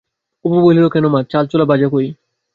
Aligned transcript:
অপু 0.45 0.57
বলিল, 0.61 0.85
কেন 0.87 1.05
মা, 1.07 1.19
চাল-ছোলা 1.31 1.65
ভাজা 1.65 1.87
কই? 1.91 2.07